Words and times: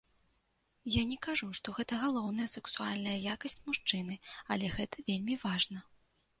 Я 0.95 1.03
не 1.11 1.17
кажу, 1.25 1.49
што 1.59 1.75
гэта 1.81 1.99
галоўная 2.05 2.49
сэксуальная 2.55 3.15
якасць 3.35 3.57
мужчыны, 3.69 4.21
але 4.57 4.75
гэта 4.81 5.09
вельмі 5.15 5.41
важна. 5.47 5.79